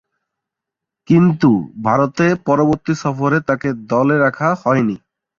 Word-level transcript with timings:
কিন্তু, 1.07 1.49
ভারতে 1.83 2.25
পরবর্তী 2.47 2.93
সফরে 3.03 3.37
তাকে 3.49 3.69
দলে 3.91 4.15
রাখা 4.17 4.49
হয়নি। 4.63 4.95